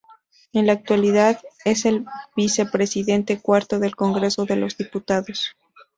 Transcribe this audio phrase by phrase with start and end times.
[0.51, 5.55] En la actualidad, es el Vicepresidente Cuarto del Congreso de los Diputados.